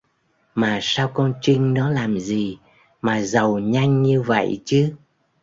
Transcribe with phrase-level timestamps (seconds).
[0.55, 2.57] Mà sao con Trinh nó làm gì
[3.01, 4.95] mà giàu nhanh như vậy chứ